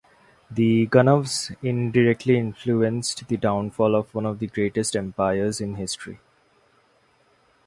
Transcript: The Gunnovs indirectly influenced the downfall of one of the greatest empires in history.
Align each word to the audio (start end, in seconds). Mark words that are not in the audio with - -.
The 0.49 0.87
Gunnovs 0.87 1.55
indirectly 1.61 2.35
influenced 2.35 3.27
the 3.27 3.37
downfall 3.37 3.93
of 3.93 4.15
one 4.15 4.25
of 4.25 4.39
the 4.39 4.47
greatest 4.47 4.95
empires 4.95 5.61
in 5.61 5.75
history. 5.75 6.17